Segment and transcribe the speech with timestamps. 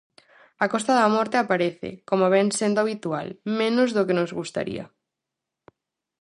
[0.63, 3.27] A Costa da Morte aparece, como vén sendo habitual,
[3.59, 4.85] menos do que nos gustaría.